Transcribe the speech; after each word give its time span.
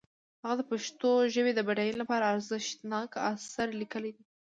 هغه 0.43 0.55
د 0.57 0.61
پښتو 0.71 1.09
ژبې 1.33 1.51
د 1.55 1.59
بډاینې 1.67 1.99
لپاره 2.01 2.29
ارزښتناک 2.33 3.09
آثار 3.31 3.67
لیکلي 3.81 4.11
دي. 4.15 4.23